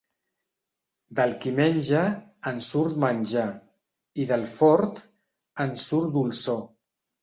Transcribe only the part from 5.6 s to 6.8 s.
en surt dolçor.